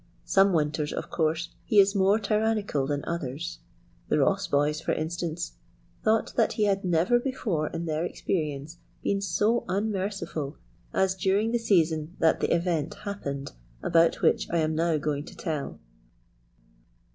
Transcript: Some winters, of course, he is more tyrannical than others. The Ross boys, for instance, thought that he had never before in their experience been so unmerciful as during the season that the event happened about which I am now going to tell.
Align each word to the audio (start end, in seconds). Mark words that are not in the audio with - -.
Some 0.25 0.51
winters, 0.51 0.91
of 0.91 1.11
course, 1.11 1.49
he 1.63 1.79
is 1.79 1.93
more 1.93 2.17
tyrannical 2.17 2.87
than 2.87 3.05
others. 3.05 3.59
The 4.09 4.17
Ross 4.17 4.47
boys, 4.47 4.81
for 4.81 4.93
instance, 4.93 5.51
thought 6.03 6.33
that 6.35 6.53
he 6.53 6.63
had 6.63 6.83
never 6.83 7.19
before 7.19 7.67
in 7.67 7.85
their 7.85 8.03
experience 8.03 8.77
been 9.03 9.21
so 9.21 9.63
unmerciful 9.69 10.57
as 10.91 11.13
during 11.13 11.51
the 11.51 11.59
season 11.59 12.15
that 12.17 12.39
the 12.39 12.51
event 12.51 12.95
happened 12.95 13.51
about 13.83 14.23
which 14.23 14.49
I 14.49 14.57
am 14.57 14.73
now 14.73 14.97
going 14.97 15.23
to 15.25 15.37
tell. 15.37 15.79